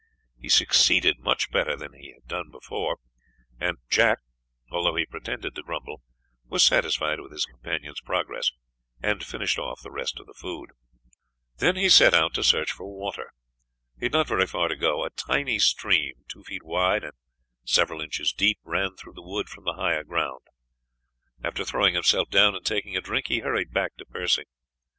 [0.35, 2.97] He succeeded much better than he had done the night before,
[3.59, 4.17] and Jack,
[4.71, 6.01] although he pretended to grumble,
[6.47, 8.49] was satisfied with his companion's progress,
[9.03, 10.71] and finished off the rest of the food.
[11.59, 13.31] Then he set out to search for water.
[13.99, 17.13] He had not very far to go; a tiny stream, two feet wide and
[17.63, 20.41] several inches deep, ran through the wood from the higher ground.
[21.43, 24.45] After throwing himself down and taking a drink, he hurried back to Percy.